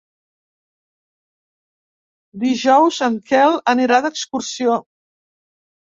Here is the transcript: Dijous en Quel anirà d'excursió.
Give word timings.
Dijous 2.45 3.01
en 3.09 3.19
Quel 3.33 3.61
anirà 3.75 4.03
d'excursió. 4.07 4.79